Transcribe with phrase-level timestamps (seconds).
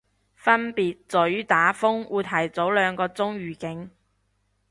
[0.33, 3.91] 分別在於打風會提早兩個鐘預警